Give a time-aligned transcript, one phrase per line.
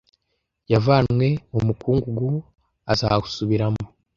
[0.71, 2.29] yavanywe mu mukungugu
[2.91, 3.83] azawusubiramo